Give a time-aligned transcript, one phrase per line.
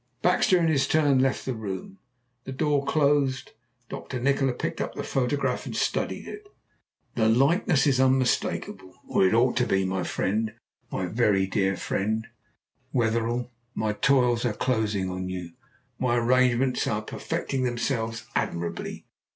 [0.23, 1.99] Baxter in his turn left the room.
[2.45, 3.51] The door closed.
[3.87, 4.19] Dr.
[4.19, 6.47] Nikola picked up the photograph and studied it.
[7.13, 9.85] "The likeness is unmistakable or it ought to be.
[9.85, 10.55] My friend,
[10.91, 12.25] my very dear friend,
[12.91, 15.51] Wetherell, my toils are closing on you.
[15.99, 19.05] My arrangements are perfecting themselves admirably.